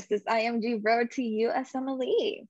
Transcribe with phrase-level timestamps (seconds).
[0.00, 2.48] This is IMG brought to you as Emily.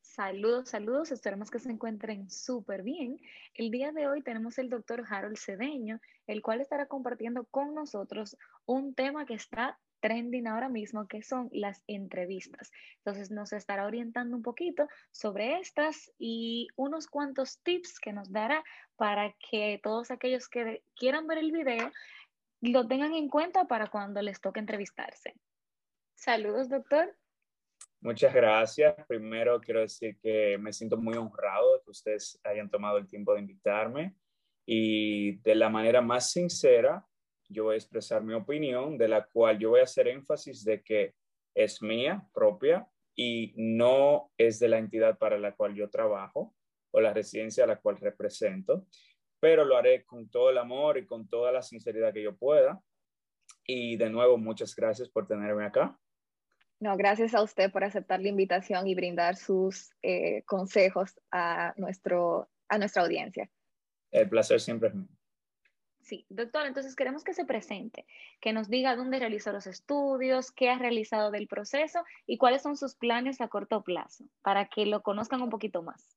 [0.00, 1.12] Saludos, saludos.
[1.12, 3.20] Esperemos que se encuentren súper bien.
[3.52, 8.38] El día de hoy tenemos el doctor Harold Cedeño, el cual estará compartiendo con nosotros
[8.64, 12.70] un tema que está trending ahora mismo, que son las entrevistas.
[13.04, 18.64] Entonces nos estará orientando un poquito sobre estas y unos cuantos tips que nos dará
[18.96, 21.92] para que todos aquellos que quieran ver el video
[22.62, 25.34] lo tengan en cuenta para cuando les toque entrevistarse.
[26.16, 27.14] Saludos, doctor.
[28.00, 28.94] Muchas gracias.
[29.06, 33.34] Primero quiero decir que me siento muy honrado de que ustedes hayan tomado el tiempo
[33.34, 34.16] de invitarme
[34.66, 37.06] y de la manera más sincera
[37.48, 40.82] yo voy a expresar mi opinión, de la cual yo voy a hacer énfasis de
[40.82, 41.14] que
[41.54, 46.54] es mía propia y no es de la entidad para la cual yo trabajo
[46.90, 48.86] o la residencia a la cual represento,
[49.40, 52.80] pero lo haré con todo el amor y con toda la sinceridad que yo pueda.
[53.64, 55.98] Y de nuevo, muchas gracias por tenerme acá.
[56.78, 62.50] No, gracias a usted por aceptar la invitación y brindar sus eh, consejos a, nuestro,
[62.68, 63.50] a nuestra audiencia.
[64.10, 65.08] El placer siempre es mío.
[66.06, 68.06] Sí, doctor, entonces queremos que se presente,
[68.40, 72.76] que nos diga dónde realizó los estudios, qué ha realizado del proceso y cuáles son
[72.76, 76.16] sus planes a corto plazo, para que lo conozcan un poquito más.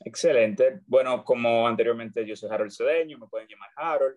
[0.00, 0.80] Excelente.
[0.86, 4.16] Bueno, como anteriormente yo soy Harold Cedeño, me pueden llamar Harold,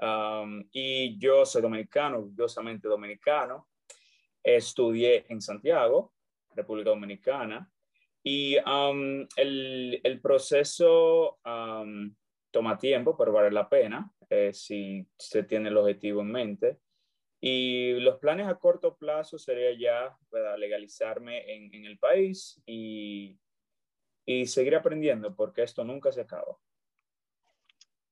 [0.00, 3.66] um, y yo soy dominicano, orgullosamente dominicano.
[4.42, 6.12] Estudié en Santiago,
[6.54, 7.70] República Dominicana,
[8.22, 12.14] y um, el, el, proceso um,
[12.50, 16.80] toma tiempo, pero vale la pena eh, si se tiene el objetivo en mente.
[17.40, 20.14] Y los planes a corto plazo sería ya
[20.58, 23.40] legalizarme en, en, el país y,
[24.26, 26.58] y seguir aprendiendo, porque esto nunca se acaba.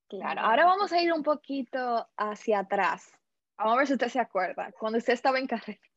[0.08, 3.12] Claro, ahora vamos a ir un poquito hacia atrás.
[3.58, 5.87] Vamos a ver si usted se acuerda, cuando usted estaba en carrera.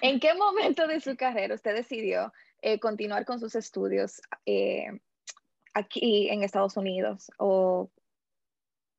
[0.00, 2.32] ¿En qué momento de su carrera usted decidió
[2.62, 4.86] eh, continuar con sus estudios eh,
[5.74, 7.30] aquí en Estados Unidos?
[7.38, 7.90] ¿O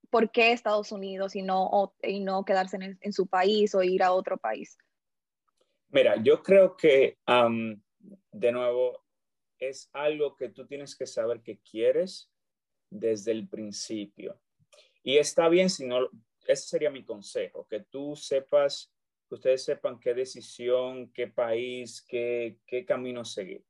[0.10, 4.12] por qué Estados Unidos y no, y no quedarse en, su país o ir a
[4.12, 4.78] otro país?
[5.90, 7.18] Mira, yo creo que,
[8.32, 9.04] de nuevo,
[9.58, 12.30] es algo que tú tienes que saber que quieres
[12.90, 14.40] desde el principio.
[15.04, 16.10] Y está bien si no,
[16.46, 18.92] ese sería mi consejo, que tú sepas,
[19.32, 23.64] que ustedes sepan qué decisión, qué país, qué, qué camino seguir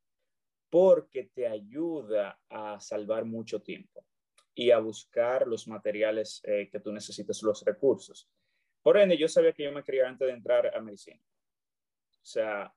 [0.71, 4.05] porque te ayuda a salvar mucho tiempo
[4.55, 8.29] y a buscar los materiales eh, que tú necesitas, los recursos.
[8.81, 11.21] Por ende, yo sabía que yo me quería antes de entrar a medicina.
[11.21, 12.73] O sea,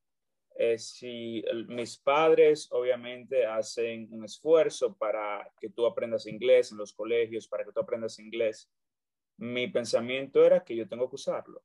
[0.56, 6.92] eh, si mis padres obviamente hacen un esfuerzo para que tú aprendas inglés en los
[6.92, 8.68] colegios, para que tú aprendas inglés,
[9.36, 11.62] mi pensamiento era que yo tengo que usarlo.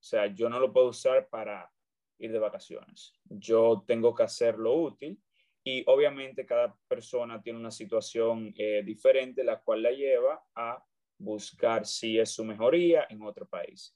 [0.00, 1.70] O sea, yo no lo puedo usar para
[2.18, 3.12] ir de vacaciones.
[3.24, 5.20] Yo tengo que hacerlo útil
[5.62, 10.82] y obviamente cada persona tiene una situación eh, diferente, la cual la lleva a
[11.18, 13.94] buscar si es su mejoría en otro país.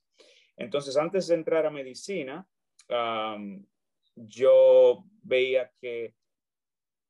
[0.57, 2.47] Entonces, antes de entrar a medicina,
[4.15, 6.15] yo veía que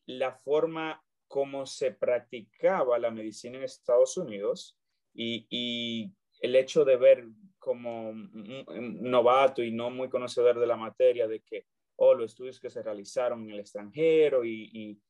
[0.07, 4.79] la forma como se practicaba la medicina en Estados Unidos
[5.13, 7.27] y, y el hecho de ver
[7.65, 11.65] como novato y no muy conocedor de la materia, de que
[11.97, 15.01] o los estudios que se realizaron en el extranjero y,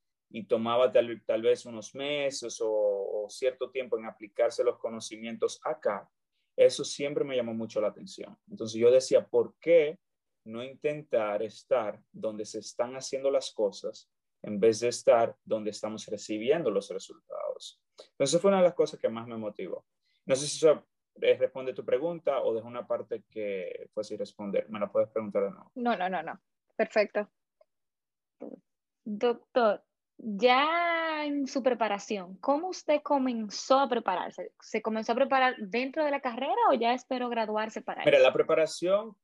[0.49, 6.09] tomaba tal, tal, vez unos meses o, cierto tiempo en aplicarse los conocimientos acá,
[6.57, 8.37] eso siempre me llamó mucho la atención.
[8.49, 9.99] Entonces yo decía, ¿por qué
[10.45, 14.09] no intentar estar donde se están haciendo las cosas
[14.43, 17.81] en vez de estar donde estamos recibiendo los resultados?
[18.11, 19.85] Entonces fue una de las cosas que más me motivó.
[20.27, 20.85] No sé si eso
[21.17, 24.69] responde tu pregunta o dejo una parte que fue sin responder.
[24.69, 25.71] Me la puedes preguntar de nuevo.
[25.75, 26.41] No, no, no, no.
[26.77, 27.31] Perfecto.
[29.05, 29.83] Doctor,
[30.17, 34.53] ya en su preparación, ¿cómo usted comenzó a prepararse?
[34.61, 38.33] ¿Se comenzó a preparar dentro de la carrera o ya esperó graduarse para Mira, la
[38.33, 39.17] preparación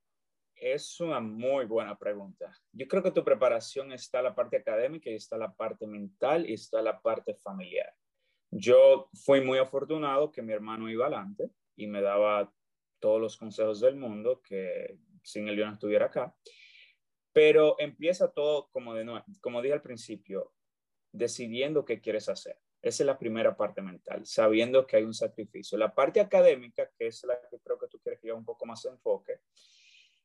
[0.55, 2.53] es una muy buena pregunta.
[2.73, 6.55] Yo creo que tu preparación está la parte académica y está la parte mental y
[6.55, 7.95] está la parte familiar.
[8.51, 11.51] Yo fui muy afortunado que mi hermano iba adelante
[11.81, 12.53] y me daba
[12.99, 16.35] todos los consejos del mundo que sin él yo estuviera acá.
[17.33, 20.53] Pero empieza todo, como, de nuevo, como dije al principio,
[21.11, 22.59] decidiendo qué quieres hacer.
[22.83, 25.79] Esa es la primera parte mental, sabiendo que hay un sacrificio.
[25.79, 28.67] La parte académica, que es la que creo que tú quieres que yo un poco
[28.67, 29.41] más enfoque,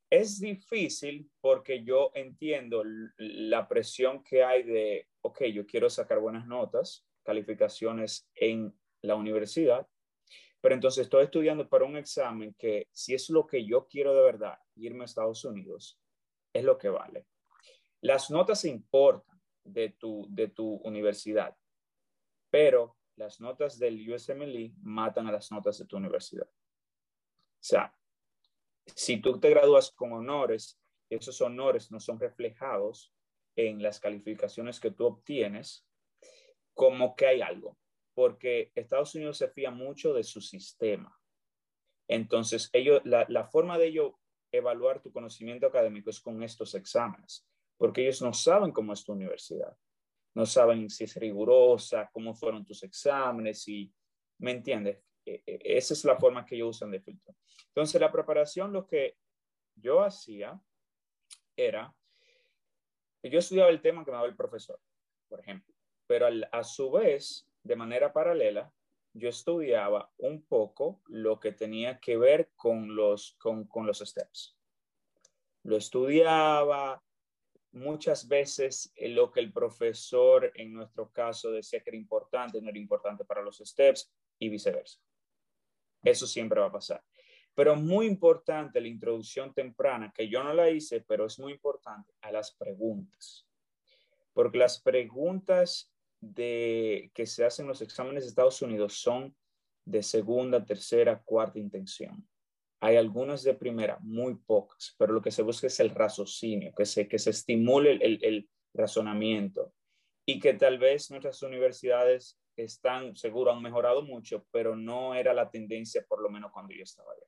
[0.09, 2.83] es difícil porque yo entiendo
[3.17, 9.87] la presión que hay de, ok, yo quiero sacar buenas notas, calificaciones en la universidad,
[10.65, 14.23] pero entonces estoy estudiando para un examen que si es lo que yo quiero de
[14.23, 16.01] verdad, irme a Estados Unidos,
[16.51, 17.27] es lo que vale.
[18.01, 21.55] Las notas importan de tu, de tu universidad,
[22.49, 26.47] pero las notas del USMLE matan a las notas de tu universidad.
[26.47, 27.95] O sea,
[28.87, 30.81] si tú te gradúas con honores,
[31.11, 33.13] esos honores no son reflejados
[33.55, 35.87] en las calificaciones que tú obtienes,
[36.73, 37.77] como que hay algo,
[38.15, 41.15] porque Estados Unidos se fía mucho de su sistema.
[42.07, 44.13] Entonces, ellos, la, la forma de ellos
[44.51, 47.47] evaluar tu conocimiento académico es con estos exámenes,
[47.77, 49.77] porque ellos no saben cómo es tu universidad,
[50.33, 53.91] no saben si es rigurosa, cómo fueron tus exámenes, y,
[54.39, 55.03] ¿me entiendes?
[55.25, 57.35] E, e, esa es la forma que ellos usan de filtro.
[57.67, 59.17] Entonces, la preparación, lo que
[59.75, 60.59] yo hacía
[61.55, 61.93] era,
[63.23, 64.79] yo estudiaba el tema que me daba el profesor,
[65.27, 65.73] por ejemplo,
[66.07, 68.71] pero a su vez, de manera paralela,
[69.13, 74.55] yo estudiaba un poco lo que tenía que ver con los, con, con los steps.
[75.63, 77.03] Lo estudiaba
[77.71, 82.69] muchas veces eh, lo que el profesor en nuestro caso decía que era importante no
[82.69, 84.99] era importante para los steps y viceversa.
[86.03, 87.03] Eso siempre va a pasar.
[87.55, 92.13] Pero muy importante la introducción temprana, que yo no la hice, pero es muy importante,
[92.21, 93.47] a las preguntas.
[94.33, 95.94] Porque las preguntas
[96.33, 99.35] de, que se hacen en los exámenes de Estados Unidos son
[99.85, 102.27] de segunda, tercera, cuarta intención.
[102.81, 106.85] Hay algunas de primera, muy pocas, pero lo que se busca es el raciocinio, que
[106.85, 109.73] se, que se estimule el, el razonamiento
[110.25, 115.49] y que tal vez nuestras universidades están, seguro, han mejorado mucho, pero no era la
[115.49, 117.27] tendencia, por lo menos cuando yo estaba allá.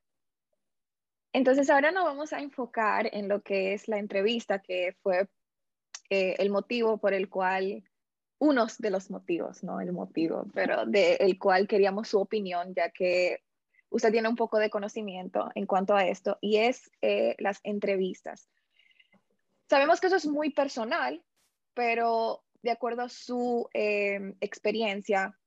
[1.34, 5.28] Entonces, ahora nos vamos a enfocar en lo que es la entrevista, que fue
[6.10, 7.84] eh, el motivo por el cual,
[8.40, 13.44] unos de los motivos, no el motivo, pero del cual queríamos su opinión, ya que
[13.90, 18.50] usted tiene un poco de conocimiento en cuanto a esto, y es eh, las entrevistas.
[19.70, 21.24] Sabemos que eso es muy personal,
[21.74, 25.38] pero de acuerdo a su eh, experiencia,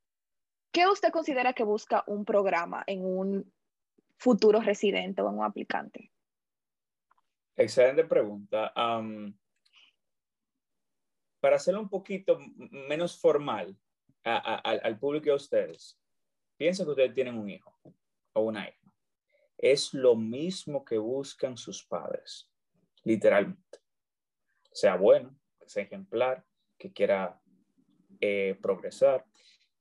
[0.73, 3.53] ¿qué usted considera que busca un programa en un
[4.17, 6.11] futuro residente o en un aplicante?
[7.57, 8.73] Excelente pregunta.
[11.41, 12.39] Para hacerlo un poquito
[12.89, 13.77] menos formal
[14.25, 15.99] al público y a ustedes,
[16.57, 17.75] piensen que ustedes tienen un hijo
[18.35, 18.93] o una hija.
[19.57, 22.51] Es lo mismo que buscan sus padres,
[23.05, 23.79] literalmente.
[24.73, 26.45] Sea bueno, sea ejemplar,
[26.79, 27.41] que quiera
[28.21, 29.25] eh, progresar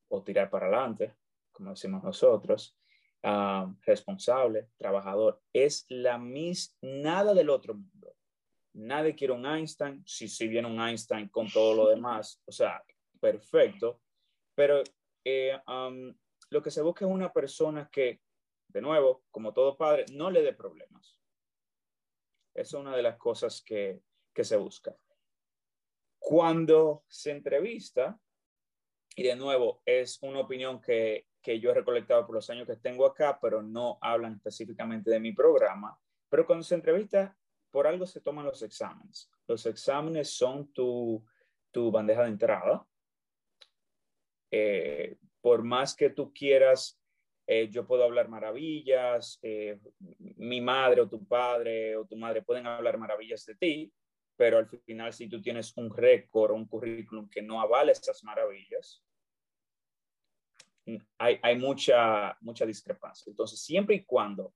[0.08, 1.16] o tirar para adelante,
[1.52, 2.78] como decimos nosotros,
[3.24, 8.16] ah, responsable, trabajador, es la misma, nada del otro mundo.
[8.74, 12.84] Nadie quiere un Einstein, si, si viene un Einstein con todo lo demás, o sea,
[13.20, 14.02] perfecto,
[14.56, 14.84] pero
[15.24, 15.60] eh,
[16.50, 18.22] lo que se busca es una persona que,
[18.68, 21.20] de nuevo, como todo padre, no le dé problemas.
[22.54, 24.02] Esa es una de las cosas que,
[24.34, 24.96] que se busca.
[26.20, 28.20] Cuando se entrevista,
[29.16, 32.76] y de nuevo es una opinión que, que yo he recolectado por los años que
[32.76, 36.00] tengo acá, pero no hablan específicamente de mi programa,
[36.30, 37.36] pero cuando se entrevista,
[37.72, 39.30] por algo se toman los exámenes.
[39.48, 41.24] Los exámenes son tu,
[41.72, 42.86] tu bandeja de entrada.
[44.52, 47.00] Eh, por más que tú quieras,
[47.48, 49.80] eh, yo puedo hablar maravillas, eh,
[50.20, 53.94] mi madre o tu padre o tu madre pueden hablar maravillas de ti,
[54.36, 58.24] pero al final si tú tienes un récord o un currículum que no avale esas
[58.24, 59.04] maravillas,
[61.18, 63.30] hay, hay mucha, mucha discrepancia.
[63.30, 64.54] Entonces, siempre y cuando,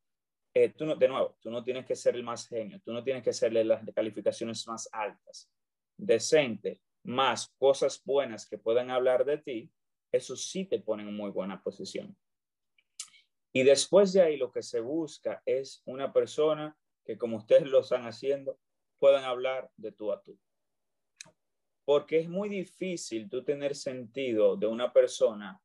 [0.54, 3.04] eh, tú no, de nuevo, tú no tienes que ser el más genio, tú no
[3.04, 5.50] tienes que hacerle las calificaciones más altas,
[5.98, 9.72] decente, más cosas buenas que puedan hablar de ti,
[10.12, 12.16] eso sí te pone en muy buena posición.
[13.52, 17.82] Y después de ahí lo que se busca es una persona que como ustedes lo
[17.82, 18.60] están haciendo,
[19.00, 20.40] puedan hablar de tú a tú.
[21.86, 25.62] Porque es muy difícil tú tener sentido de una persona,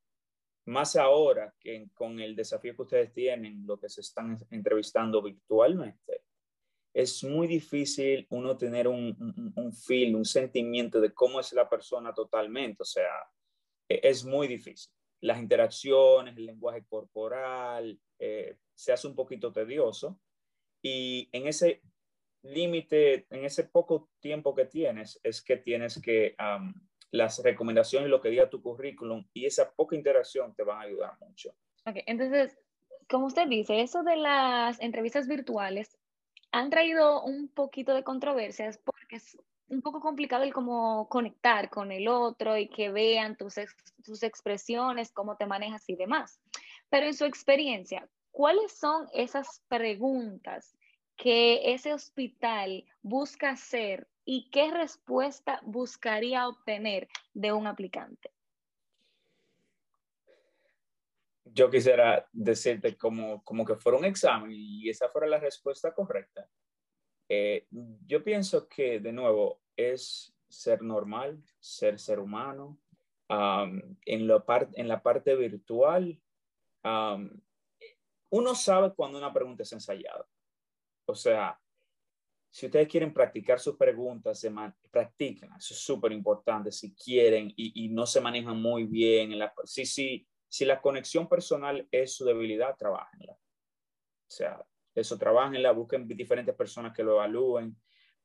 [0.69, 6.23] más ahora que con el desafío que ustedes tienen, lo que se están entrevistando virtualmente.
[6.95, 11.69] Es muy difícil uno tener un, un, un feel, un sentimiento de cómo es la
[11.69, 12.83] persona totalmente.
[12.83, 13.11] O sea,
[13.89, 14.93] e, es muy difícil.
[15.21, 20.21] Las interacciones, el lenguaje corporal, eh, se hace un poquito tedioso.
[20.83, 21.83] Y en ese
[22.43, 26.37] límite, en ese poco tiempo que tienes, es que tienes que,
[27.11, 31.12] las recomendaciones, lo que diga tu currículum y esa poca interacción te van a ayudar
[31.21, 31.50] mucho.
[31.87, 32.59] Ok, entonces,
[33.09, 35.97] como usted dice, eso de las entrevistas virtuales
[36.53, 39.38] han traído un poquito de controversias porque es
[39.69, 43.55] un poco complicado el cómo conectar con el otro y que vean tus,
[44.03, 46.41] tus expresiones, cómo te manejas y demás.
[46.88, 50.77] Pero en su experiencia, ¿cuáles son esas preguntas
[51.19, 58.31] que ese hospital busca hacer y qué respuesta buscaría obtener de un aplicante?
[61.45, 66.49] Yo quisiera decirte como, como que fuera un examen y esa fuera la respuesta correcta.
[67.29, 67.67] Eh,
[68.07, 72.79] yo pienso que, de nuevo, es ser normal, ser ser humano.
[73.29, 74.45] en, lo
[74.75, 76.21] en la parte virtual,
[78.31, 80.25] uno sabe cuando una pregunta es ensayada.
[81.09, 81.59] O sea,
[82.50, 84.45] si ustedes quieren practicar sus preguntas,
[84.91, 85.57] se.
[85.59, 86.71] Eso es súper importante.
[86.71, 89.33] Si quieren y, no se manejan muy bien.
[89.65, 93.33] Si, si, si la conexión personal es su debilidad, trabajenla.
[93.33, 94.62] O sea,
[94.95, 97.77] eso trabajenla, busquen diferentes personas que lo evalúen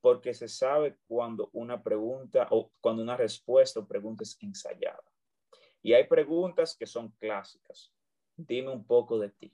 [0.02, 5.04] porque se sabe cuando una pregunta o cuando una respuesta o pregunta es ensayada.
[5.82, 7.94] Y hay preguntas que son clásicas.
[8.36, 9.54] Dime un poco de ti.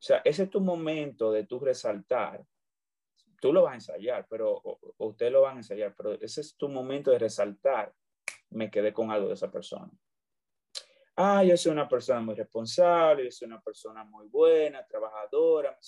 [0.00, 2.42] O sea, ese es tu momento de tu resaltar.
[3.38, 6.56] Tú lo vas a ensayar, pero o, usted lo van a ensayar, pero ese es
[6.56, 7.94] tu momento de resaltar.
[8.48, 9.90] Me quedé con algo de esa persona.
[11.16, 15.78] Ah, yo soy una persona muy responsable, yo soy una persona muy buena, trabajadora.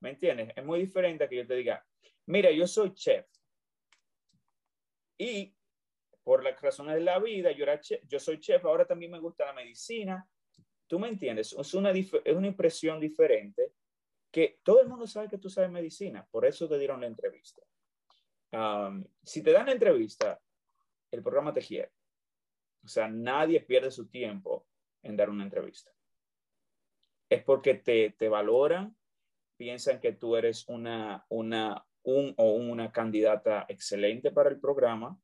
[0.00, 0.54] ¿Me entiendes?
[0.56, 1.84] Es muy diferente a que yo te diga,
[2.26, 3.26] mira, yo soy chef.
[5.18, 5.54] Y
[6.24, 9.18] por las razones de la vida, yo, era chef, yo soy chef, ahora también me
[9.18, 10.26] gusta la medicina.
[10.90, 11.54] ¿Tú me entiendes?
[11.56, 13.74] Es una, es una impresión diferente
[14.28, 17.62] que todo el mundo sabe que tú sabes medicina, por eso te dieron la entrevista.
[19.22, 20.40] si te dan la entrevista,
[21.12, 21.92] el programa te quiere.
[22.82, 24.66] O sea, nadie pierde su tiempo
[25.04, 25.92] en dar una entrevista.
[27.28, 28.96] Es porque te, te valoran,
[29.56, 35.16] piensan que tú eres una, una, un o una candidata excelente para el programa,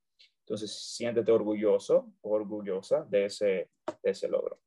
[0.45, 3.71] entonces siéntete orgulloso o orgullosa de ese,
[4.01, 4.61] de ese logro.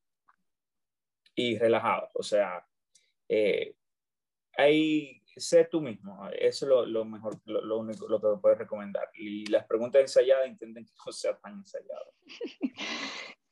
[1.39, 2.67] Y relajado, o sea,
[3.29, 3.73] eh,
[4.57, 8.57] ahí sé tú mismo, eso es lo, lo mejor, lo, lo, único lo que puedes
[8.57, 9.07] recomendar.
[9.13, 12.13] Y las preguntas ensayadas intenten que no sea tan ensayado.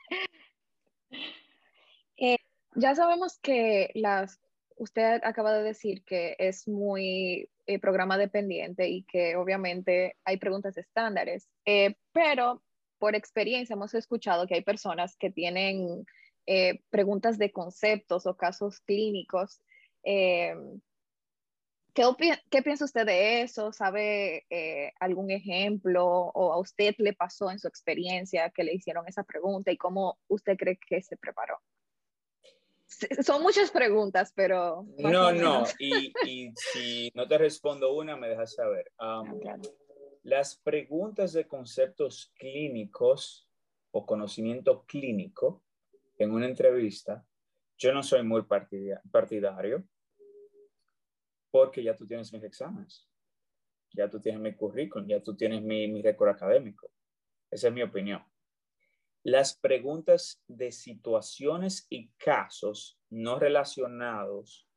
[2.19, 2.37] Eh,
[2.73, 4.39] ya sabemos que las
[4.77, 10.77] usted acaba de decir que es muy eh, programa dependiente y que obviamente hay preguntas
[10.77, 12.63] estándares, eh, pero
[12.97, 16.05] por experiencia hemos escuchado que hay personas que tienen
[16.47, 19.61] eh, preguntas de conceptos o casos clínicos.
[20.03, 20.53] ¿qué,
[22.49, 23.71] ¿Qué piensa usted de eso?
[23.73, 24.45] ¿Sabe
[24.99, 29.71] algún ejemplo o a usted le pasó en su experiencia que le hicieron esa pregunta
[29.71, 31.59] y cómo usted cree que se preparó?
[33.23, 34.85] son muchas preguntas, pero...
[34.97, 38.91] No, no, y, y, si no te respondo una, me dejas saber.
[38.97, 39.23] Ah,
[40.23, 43.47] las preguntas de conceptos clínicos
[43.91, 45.63] o conocimiento clínico
[46.17, 47.25] en una entrevista,
[47.77, 48.43] yo no soy muy
[49.11, 49.87] partidario
[51.51, 53.07] porque ya tú tienes mis exámenes,
[53.91, 56.91] ya tú tienes mi currículum, ya tú tienes mi, mi récord académico.
[57.49, 58.23] Esa es mi opinión.
[59.23, 64.67] Las preguntas de situaciones y casos no relacionados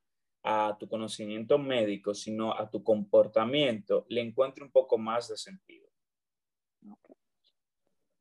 [0.43, 5.80] a tu conocimiento médico, sino a tu comportamiento, le encuentro un poco más de sentido.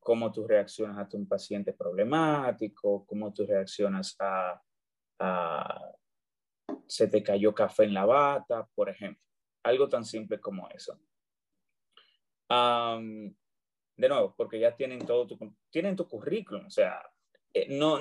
[0.09, 4.59] Cómo tú reaccionas a un paciente problemático, cómo tú reaccionas a,
[6.87, 9.23] se te cayó café en la bata, por ejemplo.
[9.61, 10.99] Algo tan simple como eso
[12.49, 15.37] de nuevo, porque ya tienen todo tu,
[15.69, 16.99] tienen tu currículum, o sea,
[17.53, 17.99] eh, no,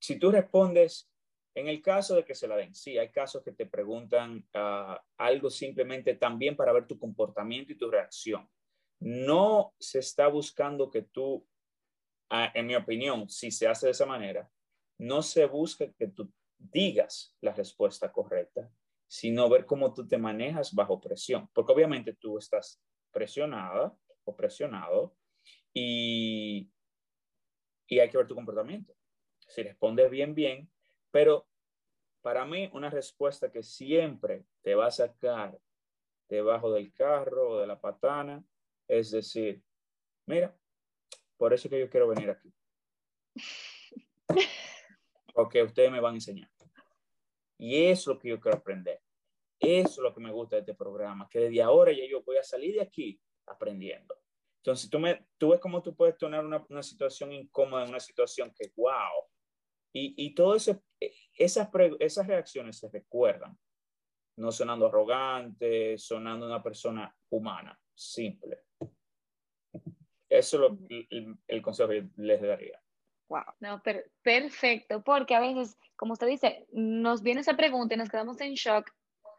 [0.00, 1.08] si tú respondes,
[1.54, 5.00] en el caso de que se la den, sí, hay casos que te preguntan ah,
[5.16, 8.50] algo simplemente también para ver tu comportamiento y tu reacción.
[9.00, 11.46] No se está buscando que tú,
[12.30, 14.50] ah, en mi opinión, si se hace de esa manera,
[14.98, 18.70] no se busca que tú digas la respuesta correcta,
[19.06, 25.16] sino ver cómo tú te manejas bajo presión, porque obviamente tú estás presionada o presionado
[25.72, 26.70] y,
[27.86, 28.94] y hay que ver tu comportamiento.
[29.38, 30.70] Si respondes bien, bien,
[31.10, 31.48] pero
[32.20, 35.58] para mí una respuesta que siempre te va a sacar
[36.28, 38.44] debajo del carro o de la patana
[38.88, 39.62] es decir,
[40.26, 40.58] mira,
[41.36, 42.52] por eso que yo quiero venir aquí.
[45.34, 46.50] Porque ustedes me van a enseñar.
[47.58, 49.00] Y eso es lo que yo quiero aprender.
[49.60, 52.36] Eso es lo que me gusta de este programa, que desde ahora ya yo voy
[52.36, 54.14] a salir de aquí aprendiendo.
[54.58, 58.52] Entonces, tú, me, tú ves cómo tú puedes tener una, una situación incómoda, una situación
[58.54, 59.26] que, wow.
[59.92, 60.80] Y, y todo eso,
[61.34, 61.68] esas,
[61.98, 63.58] esas reacciones se recuerdan,
[64.36, 68.67] no sonando arrogante, sonando una persona humana, simple.
[70.28, 72.80] Eso es lo, el, el, consejo que les daría.
[73.28, 73.82] Wow, no,
[74.22, 78.54] perfecto, porque a veces, como usted dice, nos viene esa pregunta y nos quedamos en
[78.54, 78.90] shock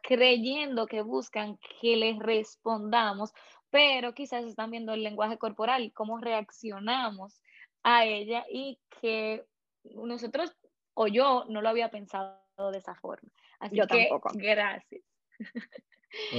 [0.04, 3.34] creyendo que buscan que les respondamos,
[3.70, 7.42] pero quizás están viendo el lenguaje corporal, cómo reaccionamos
[7.84, 9.46] a ella y que
[9.84, 10.56] nosotros
[10.94, 12.40] o yo no lo había pensado
[12.72, 13.30] de esa forma.
[13.60, 14.32] Así yo que, tampoco.
[14.36, 15.02] Gracias.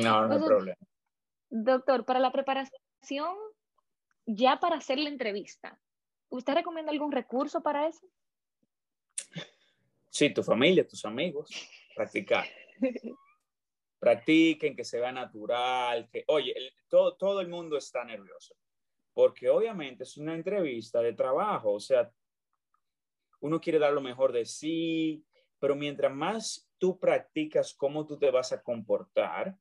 [0.02, 0.76] No, no hay problema.
[1.49, 3.35] Doctor, para la preparación,
[4.35, 5.79] ya para hacer la entrevista,
[6.29, 8.07] ¿usted recomienda algún recurso para eso?
[10.09, 11.51] Sí, tu familia, tus amigos,
[11.95, 12.47] practicar.
[13.99, 18.57] Practiquen, que se vea natural, que, oye, el, todo, todo el mundo está nervioso,
[19.13, 22.11] porque obviamente es una entrevista de trabajo, o sea,
[23.41, 25.23] uno quiere dar lo mejor de sí,
[25.59, 29.57] pero mientras más tú practicas cómo tú te vas a comportar,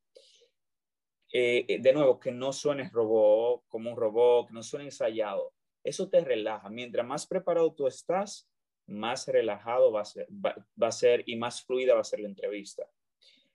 [1.31, 6.09] eh, de nuevo, que no suenes robot, como un robot, que no suene ensayado, eso
[6.09, 6.69] te relaja.
[6.69, 8.49] Mientras más preparado tú estás,
[8.87, 12.27] más relajado va a ser, va a ser y más fluida va a ser la
[12.27, 12.89] entrevista.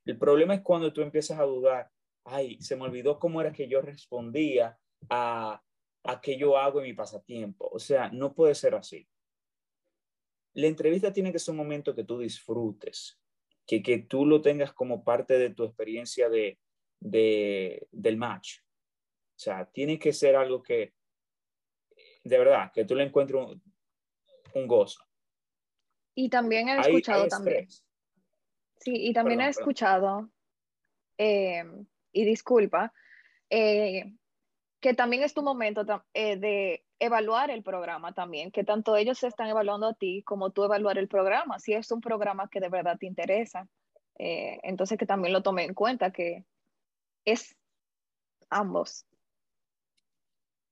[0.04, 1.90] El problema es cuando tú empiezas a dudar,
[2.24, 4.78] ay, se me olvidó cómo era que yo respondía
[5.08, 5.62] a,
[6.04, 7.68] a qué yo hago en mi pasatiempo.
[7.72, 9.08] O sea, no puede ser así.
[10.52, 13.18] La entrevista tiene que ser un momento que tú disfrutes,
[13.66, 16.58] que, que tú lo tengas como parte de tu experiencia de,
[17.04, 18.58] de, del match.
[18.60, 20.94] O sea, tiene que ser algo que,
[22.24, 23.62] de verdad, que tú le encuentres un,
[24.54, 25.04] un gozo.
[26.14, 27.68] Y también he escuchado hay, hay también.
[28.78, 30.30] Sí, y también perdón, he escuchado,
[31.18, 31.64] eh,
[32.12, 32.92] y disculpa,
[33.50, 34.14] eh,
[34.80, 39.48] que también es tu momento eh, de evaluar el programa también, que tanto ellos están
[39.48, 42.96] evaluando a ti como tú evaluar el programa, si es un programa que de verdad
[42.98, 43.68] te interesa.
[44.18, 46.44] Eh, entonces que también lo tome en cuenta, que
[47.24, 47.56] es
[48.50, 49.06] ambos.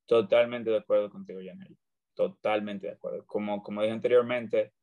[0.05, 1.77] Totalmente de acuerdo contigo, Janel.
[2.13, 3.25] Totalmente de acuerdo.
[3.25, 4.73] Como, como dije anteriormente,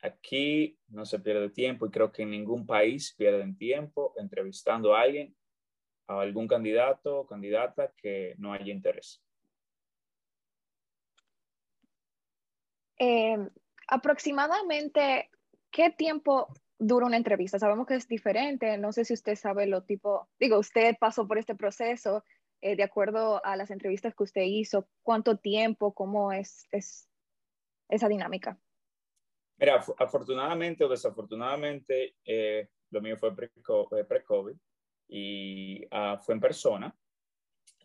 [0.00, 5.02] aquí no se pierde tiempo y creo que en ningún país pierden tiempo entrevistando a
[5.02, 5.36] alguien,
[6.06, 9.22] a algún candidato o candidata que no haya interés.
[12.98, 13.36] Eh,
[13.88, 15.30] aproximadamente,
[15.70, 16.52] ¿qué tiempo
[16.82, 17.58] dura una entrevista?
[17.58, 21.38] Sabemos que es diferente, no sé si usted sabe lo tipo, digo, usted pasó por
[21.38, 22.24] este proceso,
[22.60, 27.08] eh, de acuerdo a las entrevistas que usted hizo, ¿cuánto tiempo, cómo es, es
[27.88, 28.58] esa dinámica?
[29.58, 34.56] Mira, afortunadamente o desafortunadamente, eh, lo mío fue pre-COVID
[35.08, 36.96] y uh, fue en persona.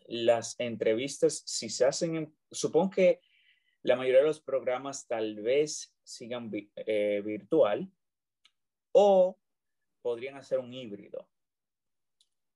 [0.06, 3.20] Las entrevistas, si se hacen, en, supongo que
[3.82, 7.90] la mayoría de los programas tal vez sigan eh, virtual
[8.92, 9.38] o
[10.02, 11.28] podrían hacer un híbrido.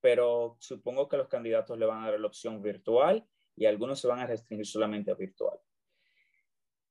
[0.01, 4.09] Pero supongo que los candidatos le van a dar la opción virtual y algunos se
[4.09, 5.59] van a restringir solamente a virtual.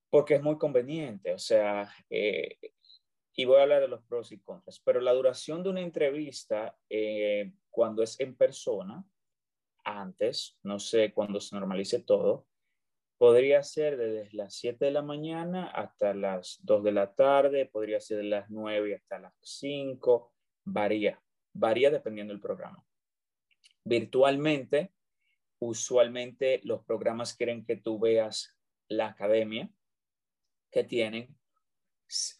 [0.10, 2.58] Porque es muy conveniente, o sea, eh,
[3.34, 6.78] y voy a hablar de los pros y contras, pero la duración de una entrevista
[6.90, 9.06] eh, cuando es en persona,
[9.84, 12.46] antes, no sé, cuando se normalice todo,
[13.22, 18.00] podría ser desde las 7 de la mañana hasta las 2 de la tarde, podría
[18.00, 21.22] ser de las 9 hasta las 5, varía,
[21.54, 22.84] varía dependiendo del programa.
[23.84, 24.92] Virtualmente,
[25.60, 28.58] usualmente los programas quieren que tú veas
[28.88, 29.70] la academia
[30.72, 31.38] que tienen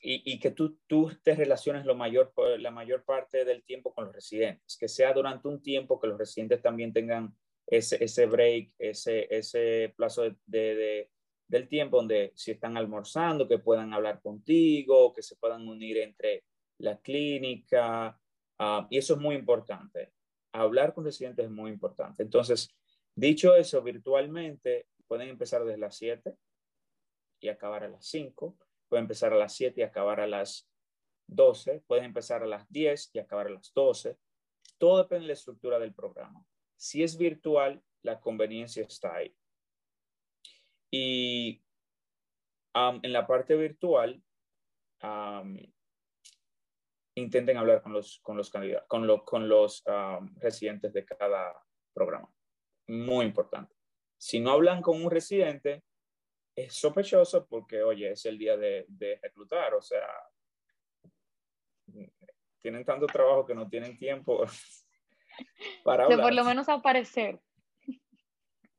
[0.02, 4.88] y, que tú, tú te relaciones la mayor parte del tiempo con los residentes, que
[4.88, 7.38] sea durante un tiempo que los residentes también tengan
[7.72, 11.12] ese, ese break, ese, ese plazo de, de, de,
[11.48, 16.44] del tiempo donde si están almorzando, que puedan hablar contigo, que se puedan unir entre
[16.80, 18.20] la clínica,
[18.60, 20.12] uh, y eso es muy importante.
[20.54, 22.22] Hablar con residentes es muy importante.
[22.24, 22.70] Entonces,
[23.16, 26.36] dicho eso, virtualmente pueden empezar desde las 7
[27.40, 28.58] y acabar a las 5
[28.92, 30.70] puede empezar a las 7 y acabar a las
[31.28, 34.18] 12, puede empezar a las 10 y acabar a las 12.
[34.78, 36.46] Todo depende de la estructura del programa.
[36.82, 39.38] Si es virtual, la conveniencia está ahí.
[40.90, 41.64] Y
[42.74, 44.20] en la parte virtual,
[47.14, 49.84] intenten hablar con los, con los candidatos, con, lo, con los
[50.38, 51.54] residentes de cada
[51.94, 52.34] programa.
[52.88, 53.76] Muy importante.
[54.18, 55.84] Si no hablan con un residente,
[56.56, 60.08] es sospechoso porque, oye, es el día de, de, reclutar, o sea,
[62.60, 64.44] tienen tanto trabajo que no tienen tiempo
[65.84, 66.18] para hablar.
[66.18, 67.40] De por lo menos aparecer.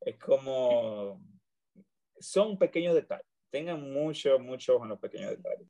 [0.00, 1.20] Es como,
[2.18, 5.68] son pequeños detalles, tengan mucho, mucho ojo en los pequeños detalles.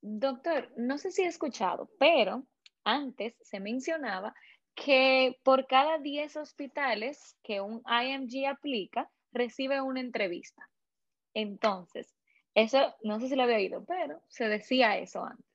[0.00, 2.44] Doctor, no sé si he escuchado, pero
[2.84, 4.34] antes se mencionaba
[4.74, 10.68] que por cada 10 hospitales que un IMG aplica, recibe una entrevista.
[11.34, 12.14] Entonces,
[12.54, 15.46] eso no sé si lo había oído, pero se decía eso antes.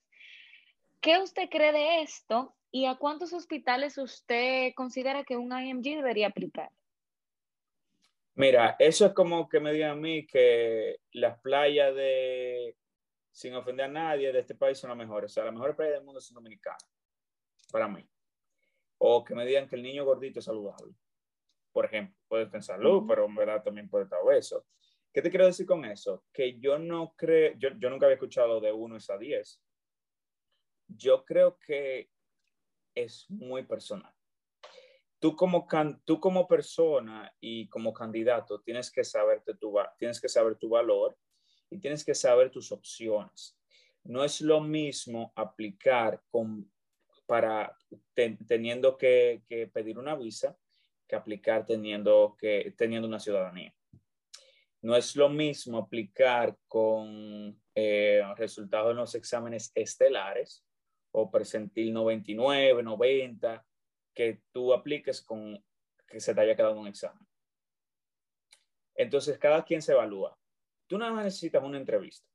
[1.00, 6.30] ¿Qué usted cree de esto ¿Y a cuántos hospitales usted considera que un IMG debería
[6.30, 6.72] aplicar?
[8.34, 12.76] Mira, eso es como que me digan a mí que las playas de,
[13.32, 15.30] sin ofender a nadie, de este país son las mejores.
[15.30, 16.80] O sea, la mejor playa del mundo es dominicana,
[17.72, 18.04] para mí.
[18.98, 20.96] O que me digan que el niño gordito es saludable.
[21.72, 24.66] Por ejemplo, puede estar en salud, pero en verdad también puede estar obeso.
[25.14, 26.26] ¿Qué te quiero decir con eso?
[26.34, 29.62] Que yo no creo, yo, yo nunca había escuchado de 1 a 10.
[30.88, 32.10] Yo creo que
[32.96, 34.14] es muy personal.
[35.20, 35.68] Tú como,
[36.04, 41.18] tú como persona y como candidato tienes que, saberte tu, tienes que saber tu valor
[41.70, 43.58] y tienes que saber tus opciones.
[44.04, 46.70] No es lo mismo aplicar con,
[47.26, 47.78] para
[48.14, 50.58] teniendo que, que, pedir una visa
[51.08, 53.74] que aplicar teniendo, que, teniendo una ciudadanía.
[54.82, 60.66] No es lo mismo aplicar con eh, resultados en los exámenes estelares
[61.14, 63.66] o presentil 99, 90,
[64.14, 65.64] que tú apliques con
[66.08, 67.26] que se te haya quedado un examen.
[68.96, 70.38] Entonces, cada quien se evalúa.
[70.88, 72.28] Tú nada más necesitas una entrevista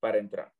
[0.00, 0.52] para entrar.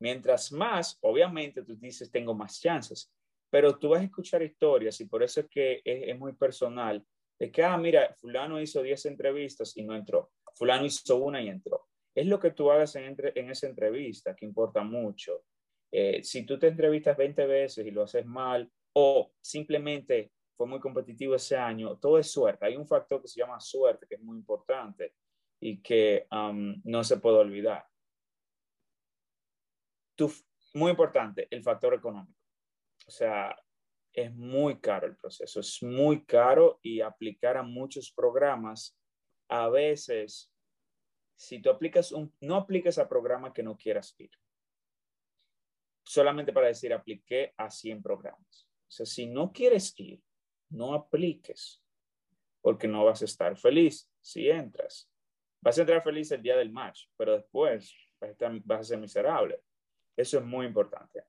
[0.00, 3.12] Mientras más, obviamente, tú dices, tengo más chances,
[3.50, 7.04] pero tú vas a escuchar historias y por eso es que es, muy personal,
[7.38, 11.48] de que, ah, mira, fulano hizo 10 entrevistas y no entró, fulano hizo una y
[11.48, 11.88] entró.
[12.14, 15.44] Es lo que tú hagas en, en esa entrevista que importa mucho.
[15.92, 20.78] Eh, si tú te entrevistas 20 veces y lo haces mal o simplemente fue muy
[20.78, 22.66] competitivo ese año, todo es suerte.
[22.66, 25.14] Hay un factor que se llama suerte, que es muy importante
[25.58, 27.86] y que um, no se puede olvidar.
[30.74, 32.38] muy importante, el factor económico.
[33.06, 33.56] O sea,
[34.12, 38.96] es muy caro el proceso, es muy caro y aplicar a muchos programas,
[39.48, 40.52] a veces,
[41.36, 44.30] si tú aplicas un, no apliques a programa que no quieras ir
[46.04, 48.68] solamente para decir apliqué a 100 programas.
[48.88, 50.20] O sea, si no quieres ir,
[50.70, 51.82] no apliques,
[52.60, 55.10] porque no vas a estar feliz si entras.
[55.60, 57.94] Vas a entrar feliz el día del match, pero después
[58.64, 59.60] vas a, ser miserable.
[60.16, 61.24] Eso es muy importante.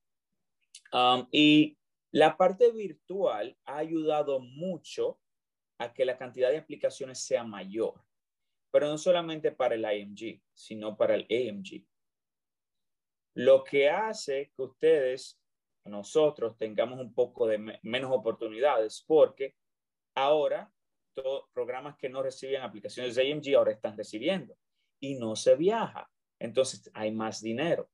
[0.92, 1.78] Um, y
[2.12, 5.20] la parte virtual ha ayudado mucho
[5.78, 8.04] a que la cantidad de aplicaciones sea mayor,
[8.72, 11.86] pero no solamente para el IMG, sino para el AMG.
[13.34, 15.40] Lo que hace que ustedes,
[15.86, 19.56] nosotros, tengamos un poco de menos oportunidades, porque
[20.16, 20.72] ahora
[21.14, 24.56] todos programas que no reciben aplicaciones de AMG ahora están recibiendo
[25.00, 26.10] y no se viaja.
[26.40, 27.90] Entonces hay más dinero.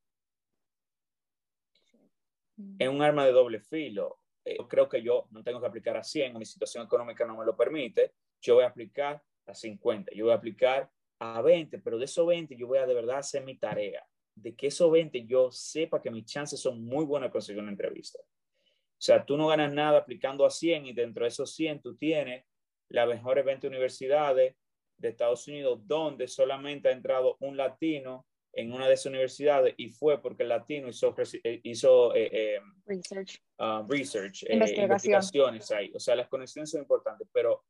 [2.79, 4.19] Es un arma de doble filo.
[4.43, 7.37] Eh, yo creo que yo no tengo que aplicar a 100, mi situación económica no
[7.37, 8.13] me lo permite.
[8.41, 12.25] Yo voy a aplicar a 50, yo voy a aplicar a 20, pero de esos
[12.25, 14.05] 20 yo voy a de verdad hacer mi tarea
[14.41, 17.71] de que esos 20 yo sepa que mis chances son muy buenas de conseguir una
[17.71, 18.19] entrevista.
[18.19, 21.95] O sea, tú no ganas nada aplicando a 100 y dentro de esos 100 tú
[21.95, 22.45] tienes
[22.89, 24.55] las mejores 20 universidades
[24.97, 29.89] de Estados Unidos donde solamente ha entrado un latino en una de esas universidades y
[29.89, 35.91] fue porque el latino hizo, eh, hizo eh, eh, research, uh, research investigaciones ahí.
[35.93, 37.65] O sea, las conexiones son importantes, pero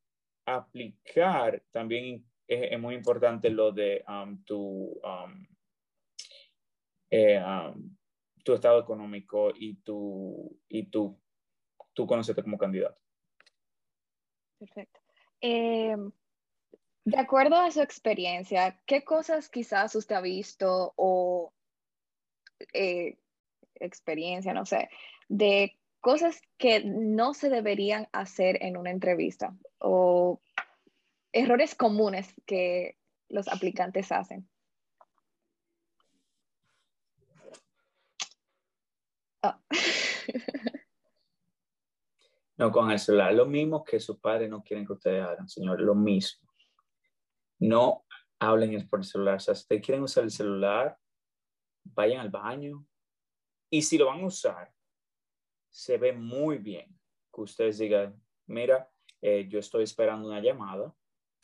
[0.45, 4.99] aplicar también es, muy importante lo de um, tu...
[5.03, 5.45] Um,
[7.09, 7.41] eh,
[8.43, 10.89] tu estado económico y tu, y
[12.07, 12.97] conocerte como candidato.
[14.59, 14.99] Perfecto.
[15.41, 15.95] Eh,
[17.05, 21.53] de acuerdo a su experiencia, ¿qué cosas quizás usted ha visto o
[22.73, 23.17] eh,
[23.75, 24.89] experiencia, no sé,
[25.29, 30.41] de cosas que no se deberían hacer en una entrevista o
[31.31, 32.97] errores comunes que
[33.29, 34.49] los aplicantes hacen?
[42.57, 45.81] No, con el celular, lo mismo que sus padres no quieren que ustedes hagan, señor,
[45.81, 46.49] lo mismo.
[47.59, 48.05] No
[48.39, 49.35] hablen por el celular.
[49.35, 50.97] O sea, si ustedes quieren usar el celular,
[51.83, 52.85] vayan al baño.
[53.69, 54.73] Y si lo van a usar,
[55.69, 56.97] se ve muy bien
[57.33, 58.89] que ustedes digan, mira,
[59.21, 60.93] eh, yo estoy esperando una llamada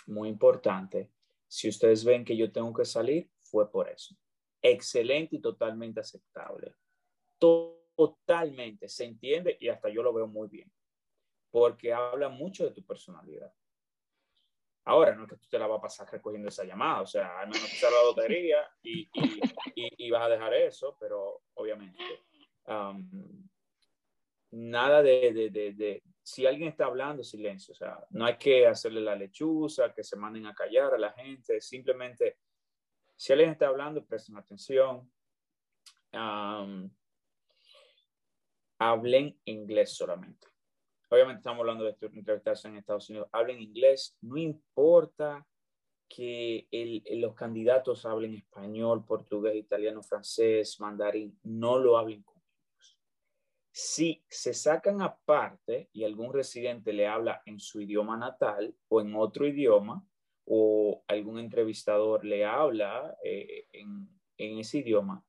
[0.08, 1.12] muy importante.
[1.48, 4.16] Si ustedes ven que yo tengo que salir, fue por eso.
[4.62, 6.76] Excelente y totalmente aceptable.
[7.38, 10.72] Todo totalmente, se entiende y hasta yo lo veo muy bien,
[11.52, 13.54] porque habla mucho de tu personalidad.
[14.86, 17.40] Ahora, no es que tú te la vas a pasar recogiendo esa llamada, o sea,
[17.40, 19.10] al menos la lotería y,
[19.76, 22.04] y, vas a dejar eso, pero obviamente.
[22.66, 23.48] Um,
[24.52, 28.68] nada de, de, de, de, si alguien está hablando, silencio, o sea, no hay que
[28.68, 32.38] hacerle la lechuza, que se manden a callar a la gente, simplemente,
[33.16, 35.10] si alguien está hablando, presten atención.
[36.12, 36.90] Um,
[38.90, 40.48] hablen inglés solamente.
[41.10, 43.30] Obviamente estamos hablando de entrevistarse en Estados Unidos.
[43.32, 45.46] Hablen inglés, no importa
[46.10, 46.68] que
[47.12, 53.00] los candidatos hablen español, portugués, italiano, francés, mandarín, no lo hablen con ellos.
[53.72, 59.16] Si se sacan aparte y algún residente le habla en su idioma natal o en
[59.16, 60.06] otro idioma,
[60.46, 65.24] o algún entrevistador le habla eh, en, en ese idioma,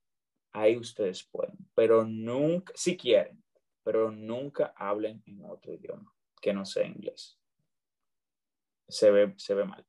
[0.52, 3.43] ahí ustedes pueden, pero nunca, si quieren,
[3.84, 7.38] pero nunca hablen en otro idioma que no sea inglés.
[8.88, 9.86] Se ve, se ve mal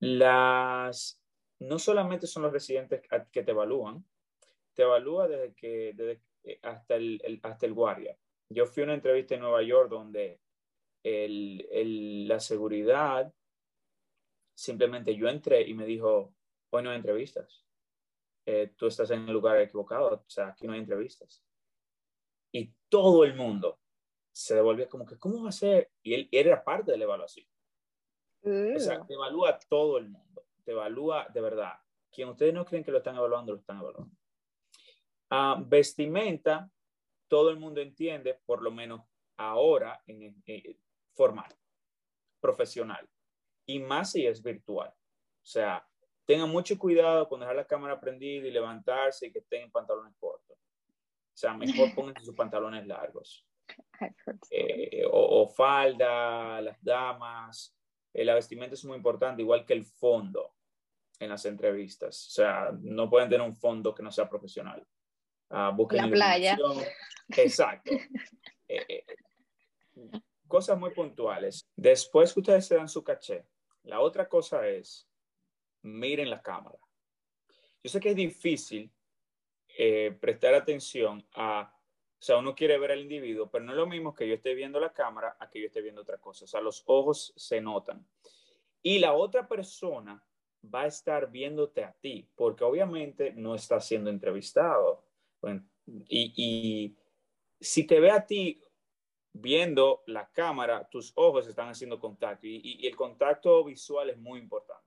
[0.00, 1.20] las,
[1.60, 3.02] no solamente son los residentes
[3.32, 4.04] que te evalúan,
[4.74, 8.16] te evalúa desde que desde, eh, hasta, el, hasta el guardia.
[8.48, 10.40] Yo fui a una entrevista en Nueva York donde
[11.02, 13.32] el, la seguridad,
[14.54, 16.34] simplemente yo entré y me dijo,
[16.70, 17.65] hoy no hay entrevistas.
[18.48, 21.44] Eh, tú estás en el lugar equivocado, o sea, aquí no hay entrevistas.
[22.52, 23.80] Y todo el mundo
[24.30, 25.90] se devolvía como que, ¿cómo va a ser?
[26.02, 27.46] Y él, era parte de la evaluación.
[28.42, 29.06] O sea, mm.
[29.06, 30.46] te evalúa todo el mundo.
[30.64, 31.72] Te evalúa de verdad.
[32.10, 34.14] Quien ustedes no creen que lo están evaluando, lo están evaluando.
[35.30, 36.70] Ah, vestimenta,
[37.28, 39.02] todo el mundo entiende, por lo menos
[39.36, 40.42] ahora, en,
[41.14, 41.52] formal,
[42.40, 43.08] profesional.
[43.66, 44.90] Y más si es virtual.
[44.90, 45.86] O sea,
[46.26, 50.14] tengan mucho cuidado con dejar la cámara prendida y levantarse y que estén en pantalones
[50.18, 50.58] cortos.
[50.58, 53.46] O sea, mejor pónganse sus pantalones largos.
[54.50, 57.74] Eh, o, falda, las damas.
[58.12, 60.54] Eh, la vestimenta es muy importante, igual que el fondo
[61.18, 62.26] en las entrevistas.
[62.28, 64.86] O sea, no pueden tener un fondo que no sea profesional.
[65.50, 66.58] Uh, la playa.
[67.28, 67.90] Exacto.
[68.68, 69.04] Eh,
[70.48, 71.64] cosas muy puntuales.
[71.76, 73.46] Después que ustedes se dan su caché,
[73.84, 75.08] la otra cosa es,
[75.86, 76.78] miren la cámara.
[77.82, 78.90] Yo sé que es difícil
[80.20, 81.72] prestar atención a
[82.18, 84.54] o sea, uno quiere ver al individuo, pero no es lo mismo que yo esté
[84.54, 86.44] viendo la cámara a que yo esté viendo otra cosa.
[86.44, 88.06] O sea, los ojos se notan.
[88.82, 90.24] Y la otra persona
[90.74, 95.04] va a estar viéndote a ti, porque obviamente no está siendo entrevistado.
[96.08, 96.96] y, y
[97.60, 98.62] si te ve a ti
[99.32, 104.40] viendo la cámara, tus ojos están haciendo contacto y, y, el contacto visual es muy
[104.40, 104.85] importante.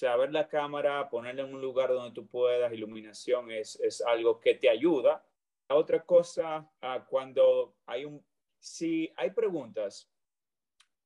[0.00, 4.54] Ver la cámara, ponerla en un lugar donde tú puedas, iluminación es, es algo que
[4.54, 5.24] te ayuda
[5.74, 8.24] otra cosa, ah, cuando hay un,
[8.58, 10.08] si hay preguntas,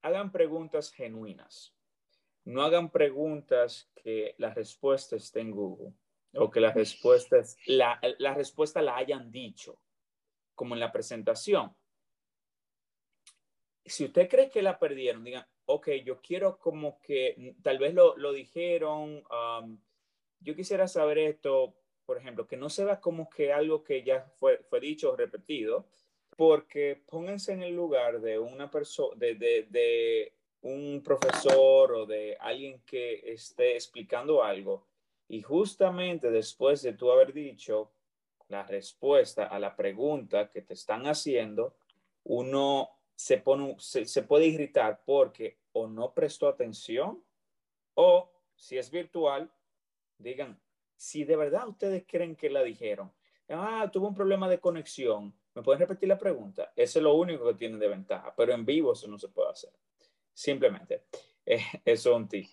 [0.02, 1.74] hagan preguntas genuinas.
[2.44, 5.94] No hagan preguntas que la respuesta esté en Google
[6.34, 9.80] o que la respuesta, la, la respuesta la hayan dicho,
[10.54, 11.74] como en la presentación.
[13.84, 18.16] Si usted cree que la perdieron, digan, ok, yo quiero como que tal vez lo,
[18.16, 19.22] lo dijeron,
[20.40, 21.74] yo quisiera saber esto,
[22.06, 25.16] por ejemplo, que no se vea como que algo que ya fue, fue dicho o
[25.16, 25.86] repetido,
[26.36, 32.36] porque pónganse en el lugar de una persona, de, de, de un profesor o de
[32.40, 34.86] alguien que esté explicando algo
[35.28, 37.92] y justamente después de tú haber dicho
[38.48, 41.76] la respuesta a la pregunta que te están haciendo,
[42.24, 47.22] uno se, pone, se, se, puede irritar porque o no prestó atención
[47.94, 49.50] o si es virtual,
[50.18, 50.60] digan,
[50.96, 53.12] si de verdad ustedes creen que la dijeron,
[53.48, 56.72] ah, tuvo un problema de conexión, ¿me pueden repetir la pregunta?
[56.76, 59.50] Eso es lo único que tiene de ventaja, pero en vivo eso no se puede
[59.50, 59.72] hacer.
[60.32, 61.04] Simplemente,
[61.46, 62.48] eso es un tip.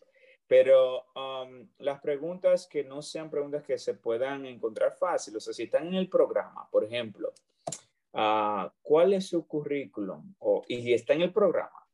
[0.48, 5.54] Pero um, las preguntas que no sean preguntas que se puedan encontrar fácil, o sea,
[5.54, 7.34] si están en el programa, por ejemplo,
[8.14, 10.36] uh, ¿cuál es su currículum?
[10.40, 11.86] O, y está en el programa,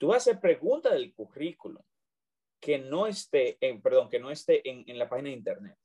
[0.00, 1.82] tú vas a hacer preguntas del currículum
[2.58, 5.76] que no esté, en, perdón, que no esté en, la página de internet.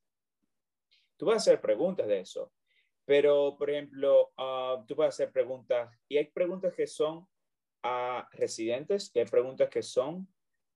[1.17, 2.53] Tú vas a hacer preguntas de eso,
[3.03, 7.27] pero, por ejemplo, uh, tú vas a hacer preguntas y hay preguntas que son
[7.83, 10.25] a residentes y hay preguntas que son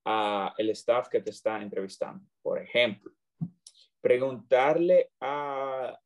[0.03, 2.25] a el staff que te está entrevistando.
[2.41, 3.13] Por ejemplo,
[4.01, 5.97] preguntarle a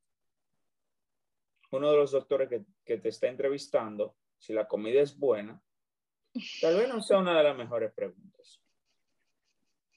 [1.71, 5.59] uno de los doctores que te está entrevistando si la comida es buena,
[6.61, 8.61] tal vez no sea una de las mejores preguntas.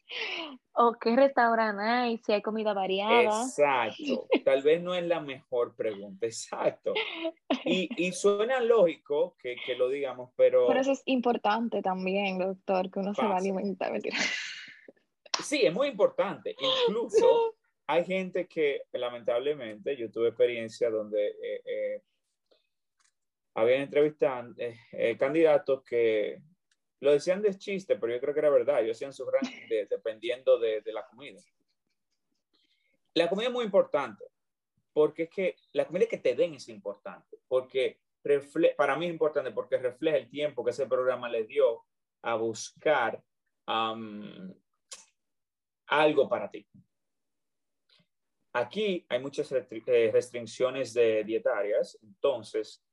[0.79, 3.23] O qué restaurante hay, si hay comida variada.
[3.23, 4.29] Exacto.
[4.45, 6.93] Tal vez no es la mejor pregunta, exacto.
[7.65, 10.67] Y, y suena lógico que, que, lo digamos, pero...
[10.67, 13.91] Pero eso es importante también, doctor, que uno se va a alimentar.
[15.43, 16.55] Sí, es muy importante.
[16.61, 22.03] Incluso hay gente que, lamentablemente, yo tuve experiencia donde eh, eh,
[23.57, 26.43] habían entrevistado eh, candidatos que
[27.01, 28.83] lo decían de chiste, pero yo creo que era verdad.
[28.83, 31.41] Ellos hacían su ranking dependiendo de, la comida.
[33.15, 34.27] La comida es muy importante,
[34.93, 37.99] porque es que la comida que te den es importante, porque
[38.77, 41.85] para mí es importante porque refleja el tiempo que ese programa le dio
[42.23, 43.23] a buscar
[45.87, 46.67] algo para ti.
[48.53, 52.86] Aquí hay muchas eh, restricciones de dietarias, entonces,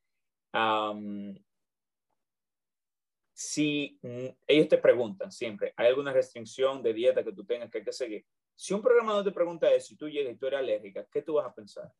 [3.33, 3.99] si
[4.47, 7.91] ellos te preguntan siempre, ¿hay alguna restricción de dieta que tú tengas que, hay que
[7.91, 8.25] seguir?
[8.55, 11.21] Si un programa no te pregunta eso y tú llegas y tú eres alérgica, ¿qué
[11.21, 11.91] tú vas a pensar?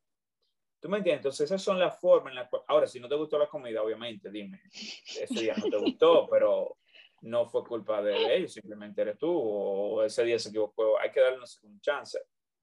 [0.80, 1.20] ¿Tú me entiendes?
[1.20, 2.66] Entonces, esas son las formas en las cuales...
[2.68, 6.76] Ahora, si no te gustó la comida, obviamente, dime, ese día no te gustó, pero
[7.22, 11.20] no fue culpa de ellos, simplemente eres tú, o ese día se equivocó, hay que
[11.20, 12.18] darnos un chance.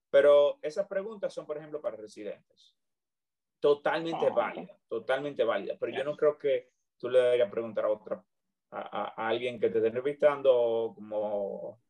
[0.09, 2.75] Pero esas preguntas son, por ejemplo, para residentes.
[3.61, 5.77] Totalmente válida, totalmente válidas.
[5.79, 8.23] Pero yo no creo que tú le deberías preguntar a otra,
[8.71, 11.81] a, alguien que te esté entrevistando como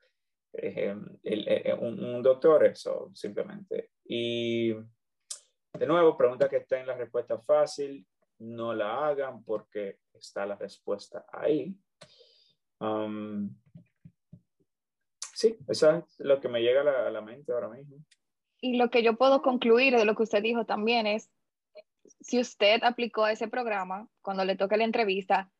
[0.53, 3.91] eh, eh, un, un, doctor, eso, simplemente.
[4.05, 8.05] Y de nuevo, pregunta que está en la respuesta fácil,
[8.39, 11.75] no la hagan porque está la respuesta ahí.
[12.79, 13.55] Um,
[15.33, 17.97] sí, eso es lo que me llega a la, mente ahora mismo.
[18.59, 21.31] Y lo que yo puedo concluir de lo que usted dijo también es,
[22.21, 25.51] si usted aplicó ese programa, cuando le toque la entrevista,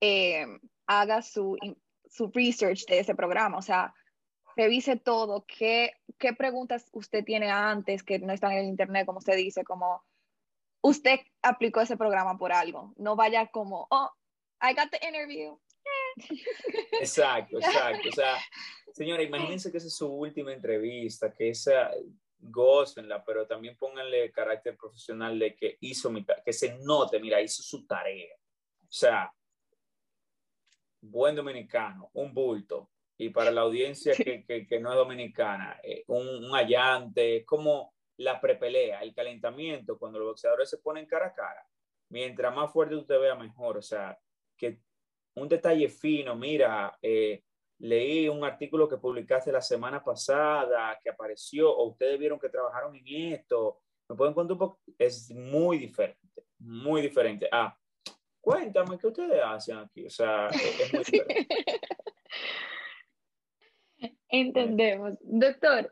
[0.00, 0.46] eh,
[0.86, 1.56] haga su,
[2.08, 3.94] su research de ese programa, o sea,
[4.56, 9.18] revise todo, qué, qué preguntas usted tiene antes que no están en el internet, como
[9.18, 10.04] usted dice, como
[10.82, 14.10] usted aplicó ese programa por algo, no vaya como, oh,
[14.62, 15.58] I got the interview,
[17.00, 18.08] Exacto, exacto.
[18.08, 18.36] O sea,
[18.92, 21.90] señora, imagínense que esa es su última entrevista, que esa,
[22.40, 27.62] gócenla, pero también pónganle carácter profesional de que hizo mi, que se note, mira, hizo
[27.62, 28.34] su tarea.
[28.82, 29.32] O sea,
[31.00, 32.90] buen dominicano, un bulto.
[33.16, 38.40] Y para la audiencia que, que, no es dominicana, eh, un, un, allante, como la
[38.40, 41.66] prepelea, el calentamiento, cuando los boxeadores se ponen cara a cara.
[42.08, 43.76] Mientras más fuerte usted vea, mejor.
[43.76, 44.18] O sea,
[44.56, 44.80] que
[45.34, 47.44] un detalle fino, mira, eh,
[47.80, 52.94] leí un artículo que publicaste la semana pasada, que apareció, o ustedes vieron que trabajaron
[52.94, 54.80] en esto, ¿me pueden contar un poco?
[54.98, 57.48] Es muy diferente, muy diferente.
[57.50, 57.76] Ah,
[58.40, 60.06] cuéntame, ¿qué ustedes hacen aquí?
[60.06, 61.46] O sea, es muy diferente.
[64.28, 65.14] Entendemos.
[65.22, 65.90] Doctor,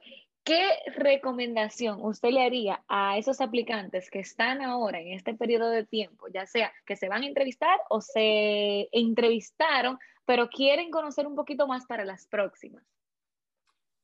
[0.48, 5.85] ¿Qué recomendación usted le haría a esos aplicantes que están ahora en este periodo de
[5.85, 9.98] tiempo, ya sea que se van a entrevistar o se entrevistaron,
[10.29, 12.85] pero quieren conocer un poquito más para las próximas?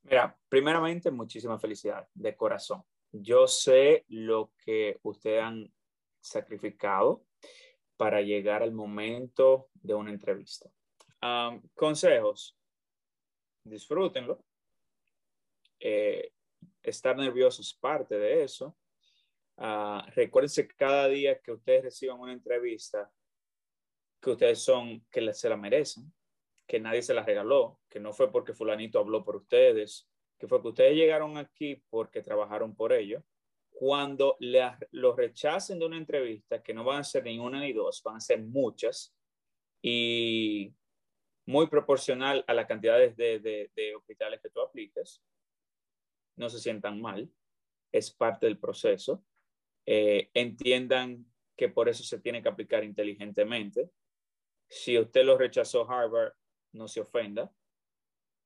[0.05, 2.83] Mira, primeramente, muchísima felicidad de corazón.
[3.13, 5.71] Yo sé lo que ustedes han
[6.23, 7.27] sacrificado
[7.99, 10.71] para llegar al momento de una entrevista.
[11.75, 12.57] consejos,
[13.63, 14.43] disfrútenlo.
[15.79, 16.33] Eh,
[16.83, 18.75] estar nervioso es parte de eso.
[19.59, 23.13] Uh, recuérdense cada día que ustedes reciban una entrevista
[24.25, 26.13] que ustedes son, que se la merecen,
[26.67, 30.09] que nadie se la regaló, que no fue porque fulanito habló por ustedes,
[30.39, 33.23] que fue que ustedes llegaron aquí porque trabajaron por ello.
[33.71, 38.03] Cuando los rechacen de una entrevista, que no van a ser ni una ni dos,
[38.03, 39.15] van a ser muchas
[39.83, 40.73] y
[41.47, 45.23] muy proporcional a la cantidad de, de hospitales que tú apliques,
[46.37, 47.31] no se sientan mal,
[47.93, 49.25] es parte del proceso.
[49.87, 53.91] Eh, entiendan que por eso se tiene que aplicar inteligentemente.
[54.69, 56.33] Si usted lo rechazó Harvard,
[56.73, 57.53] no se ofenda.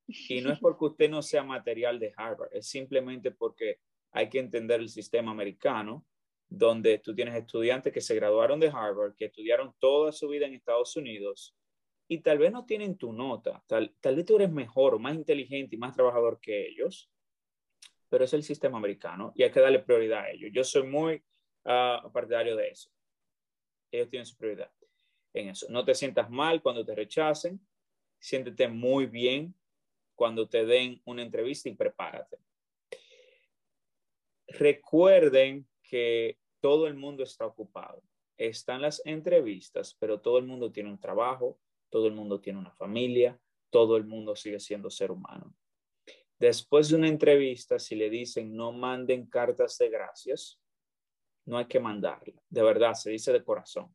[0.07, 4.38] Y no es porque usted no sea material de Harvard, es simplemente porque hay que
[4.38, 6.07] entender el sistema americano,
[6.48, 10.54] donde tú tienes estudiantes que se graduaron de Harvard, que estudiaron toda su vida en
[10.54, 11.54] Estados Unidos
[12.09, 15.76] y tal vez no tienen tu nota, tal, tal vez tú eres mejor más inteligente
[15.76, 17.11] y más trabajador que ellos,
[18.09, 20.50] pero es el sistema americano y hay que darle prioridad a ellos.
[20.54, 21.22] Yo soy muy
[21.64, 22.90] uh, partidario de eso.
[23.90, 24.72] Ellos tienen su prioridad
[25.35, 25.67] en eso.
[25.71, 27.61] No te sientas mal cuando te rechacen,
[28.19, 29.55] siéntete muy bien
[30.15, 32.38] cuando te den una entrevista y prepárate.
[34.48, 38.02] Recuerden que todo el mundo está ocupado.
[38.37, 42.73] Están las entrevistas, pero todo el mundo tiene un trabajo, todo el mundo tiene una
[42.73, 43.38] familia,
[43.71, 45.55] todo el mundo sigue siendo ser humano.
[46.38, 50.61] Después de una entrevista, si le dicen no manden cartas de gracias,
[51.44, 52.40] no hay que mandarla.
[52.48, 53.94] De verdad, se dice de corazón.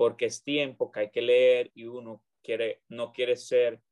[0.00, 3.82] Porque es tiempo que hay que leer y uno quiere, no quiere ser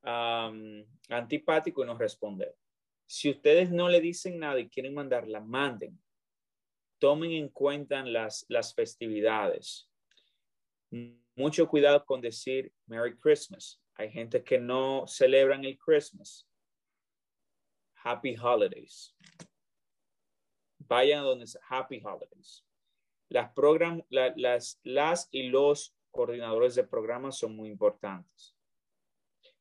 [0.00, 2.56] antipático y no responder.
[3.04, 6.00] Si ustedes no le dicen nada y quieren mandarla, manden.
[7.00, 9.90] Tomen en cuenta las, las festividades.
[11.34, 13.82] Mucho cuidado con decir Merry Christmas.
[13.94, 16.48] Hay gente que no celebran el Christmas
[18.04, 19.16] Happy Holidays.
[20.78, 22.64] vayan a donde Happy Holidays.
[23.30, 28.56] Las, program, las, las y los coordinadores de programas son muy importantes.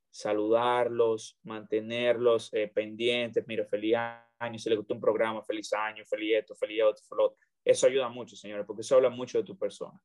[0.09, 3.45] Saludarlos, mantenerlos eh, pendientes.
[3.47, 3.95] Mira, feliz
[4.39, 8.36] año, si le gustó un programa, feliz año, feliz esto, feliz otro, Eso ayuda mucho,
[8.36, 10.01] señores, porque eso habla mucho de tu persona.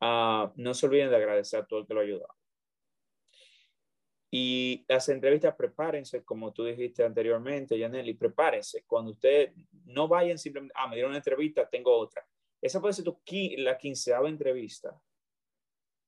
[0.00, 2.34] Ah, no se olviden de agradecer a todo el que lo ayudado.
[4.30, 8.84] Y las entrevistas, prepárense, como tú dijiste anteriormente, Yaneli, prepárense.
[8.86, 9.54] Cuando ustedes
[9.86, 12.26] no vayan simplemente, ah, me dieron una entrevista, tengo otra.
[12.64, 13.20] Esa puede ser tu,
[13.58, 14.98] la quinceava entrevista.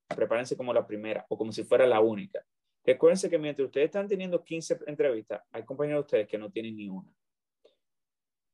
[0.09, 2.47] Prepárense como la primera o como si fuera la única.
[2.85, 6.77] Recuérdense que mientras ustedes están teniendo 15 entrevistas, hay compañeros de ustedes que no tienen
[6.77, 7.13] ni una.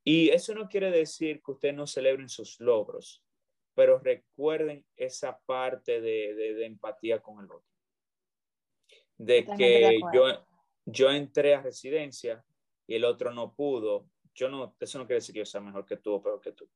[0.04, 3.22] Y eso no quiere decir que ustedes no celebren sus logros,
[3.74, 7.72] pero recuerden esa parte de, de empatía con el otro
[9.24, 10.24] de que yo,
[10.84, 12.44] yo entré a residencia
[12.86, 15.86] y el otro no pudo, yo no, eso no quiere decir que yo sea mejor
[15.86, 16.68] que tú o peor que tú.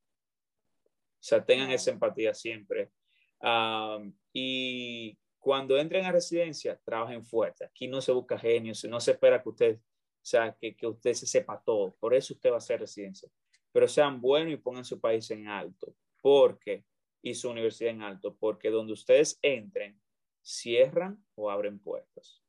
[1.26, 2.92] O sea, tengan esa empatía siempre.
[4.32, 7.64] y cuando entren a residencia, trabajen fuerte.
[7.64, 9.80] Aquí no se busca genios, no se espera que usted, o
[10.22, 11.96] sea, que, que usted se sepa todo.
[11.98, 13.28] Por eso usted va a hacer residencia.
[13.72, 15.96] Pero sean buenos y pongan su país en alto.
[16.22, 16.84] Porque,
[17.20, 20.00] y su universidad en alto, porque donde ustedes entren,
[20.42, 22.40] cierran o abren puertas.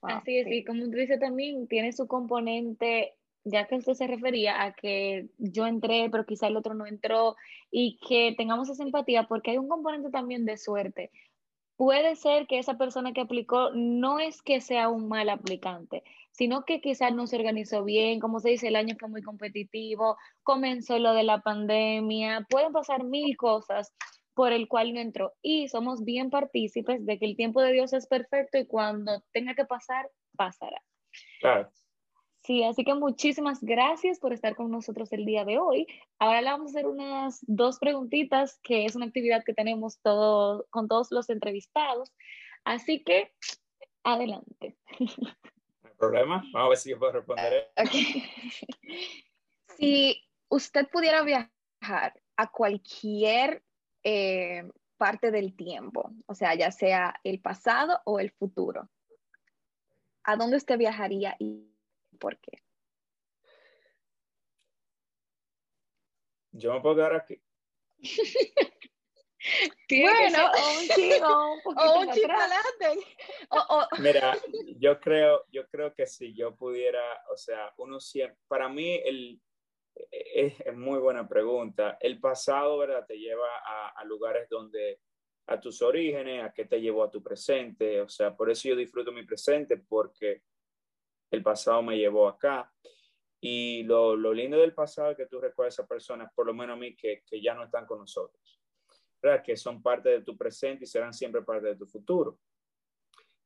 [0.00, 3.14] Así es, y como tú dices también, tiene su componente,
[3.44, 7.36] ya que usted se refería a que yo entré, pero quizá el otro no entró,
[7.70, 11.10] y que tengamos esa empatía, porque hay un componente también de suerte.
[11.76, 16.64] Puede ser que esa persona que aplicó no es que sea un mal aplicante, sino
[16.64, 20.98] que quizás no se organizó bien, como se dice, el año fue muy competitivo, comenzó
[20.98, 23.92] lo de la pandemia, pueden pasar mil cosas
[24.34, 25.32] por el cual no entró.
[25.42, 29.54] Y somos bien partícipes de que el tiempo de Dios es perfecto y cuando tenga
[29.54, 30.80] que pasar, pasará.
[31.40, 31.70] Claro.
[32.44, 35.86] Sí, así que muchísimas gracias por estar con nosotros el día de hoy.
[36.18, 40.66] Ahora le vamos a hacer unas dos preguntitas, que es una actividad que tenemos todo,
[40.70, 42.12] con todos los entrevistados.
[42.64, 43.32] Así que,
[44.02, 44.76] adelante.
[44.98, 46.42] No hay problema.
[46.52, 47.70] Vamos a ver si yo puedo responder.
[49.76, 53.62] si usted pudiera viajar a cualquier
[54.02, 58.90] eh, parte del tiempo, o sea, ya sea el pasado o el futuro.
[60.24, 61.71] ¿A dónde usted viajaría y
[62.22, 62.62] por qué?
[66.52, 67.42] Yo me puedo quedar aquí.
[69.90, 73.06] bueno, o un chico, un un chico adelante.
[73.98, 74.38] Mira,
[74.78, 77.02] yo creo, yo creo que si yo pudiera,
[77.32, 79.40] o sea, uno siempre, para mí el,
[80.10, 81.98] es, muy buena pregunta.
[82.00, 83.04] El pasado, ¿verdad?
[83.04, 83.48] Te lleva
[83.96, 85.00] a, lugares donde,
[85.48, 88.00] a tus orígenes, a qué te llevó a tu presente.
[88.00, 90.42] O sea, por eso yo disfruto mi presente, porque
[91.32, 92.72] el pasado me llevó acá.
[93.40, 96.76] Y lo, lo lindo del pasado es que tú recuerdas a personas, por lo menos
[96.76, 98.60] a mí, que, que ya no están con nosotros.
[99.20, 99.42] ¿verdad?
[99.42, 102.38] Que son parte de tu presente y serán siempre parte de tu futuro.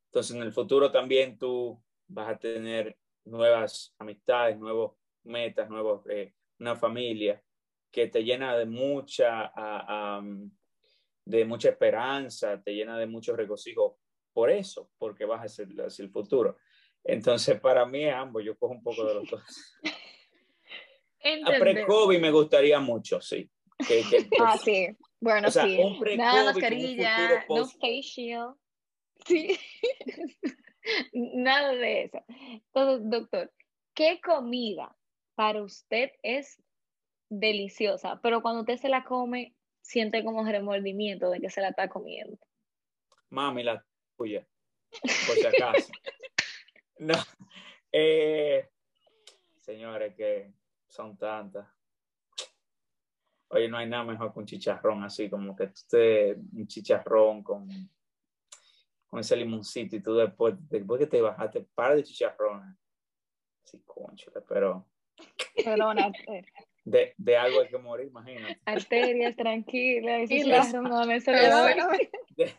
[0.06, 6.34] Entonces, en el futuro también tú vas a tener nuevas amistades, nuevos metas, nuevos, eh,
[6.58, 7.42] una familia
[7.90, 9.52] que te llena de mucha,
[11.24, 13.98] de mucha esperanza, te llena de mucho regocijo
[14.32, 16.58] por eso, porque vas hacia, hacia el futuro.
[17.08, 19.42] Entonces, para mí ambos, yo cojo un poco de los dos.
[21.44, 23.50] A pre-COVID me gustaría mucho, sí.
[24.40, 24.88] ah, sí.
[25.18, 25.78] Bueno, sí.
[26.16, 28.54] Nada mascarilla, no facial.
[29.24, 29.58] Sí.
[31.12, 32.24] Nada de eso.
[32.28, 33.52] Entonces, doctor,
[33.92, 34.96] ¿qué comida
[35.34, 36.62] para usted es
[37.28, 41.88] deliciosa, pero cuando usted se la come, siente como remordimiento de que se la está
[41.88, 42.38] comiendo.
[43.30, 43.84] Mami, la
[44.16, 44.46] tuya,
[45.00, 45.92] por si acaso.
[46.98, 47.14] no,
[47.92, 48.70] eh,
[49.56, 50.52] señores, que
[50.88, 51.66] son tantas.
[53.48, 57.68] Oye, no hay nada mejor que un chicharrón así, como que usted, un chicharrón con,
[59.06, 62.76] con ese limoncito y tú después, después que te bajaste, para de chicharrón.
[63.62, 64.86] Sí, concho, pero
[65.64, 66.12] Perdona.
[66.86, 68.60] De, de, algo hay que morir, imagínate.
[68.64, 70.18] Arterias, tranquila.
[72.36, 72.54] de,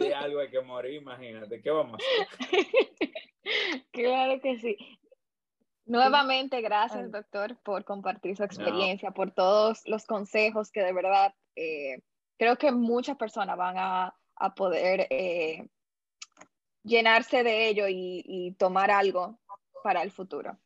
[0.00, 1.62] de, algo hay que morir, imagínate.
[1.62, 2.26] ¿Qué vamos a hacer?
[3.92, 4.76] Claro que sí.
[5.84, 12.00] Nuevamente, gracias, doctor, por compartir su experiencia, por todos los consejos que de verdad eh,
[12.38, 15.68] creo que muchas personas van a, a poder eh,
[16.82, 19.38] llenarse de ello y, y tomar algo
[19.84, 20.58] para el futuro.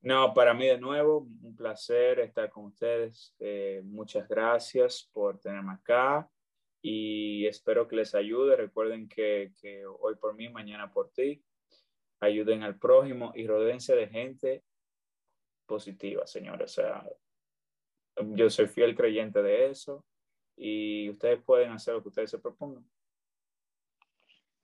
[0.00, 3.34] No, para mí de nuevo, un placer estar con ustedes.
[3.40, 6.30] Eh, muchas gracias por tenerme acá
[6.80, 8.56] y espero que les ayude.
[8.56, 9.52] Recuerden que,
[10.00, 11.42] hoy por mí, mañana por ti.
[12.20, 14.64] Ayuden al prójimo y rodense de gente
[15.66, 16.78] positiva, señores.
[16.78, 17.08] O sea,
[18.34, 20.04] yo soy fiel creyente de eso
[20.56, 22.84] y ustedes pueden hacer lo que ustedes se propongan.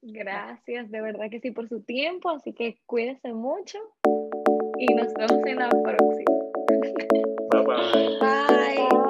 [0.01, 3.79] Gracias, de verdad que sí, por su tiempo, así que cuídense mucho
[4.79, 6.35] y nos vemos en la próxima.
[7.51, 8.19] Bye bye.
[8.21, 9.04] Bye.